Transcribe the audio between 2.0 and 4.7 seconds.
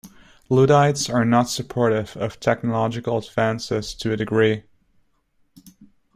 of technological advances to a degree.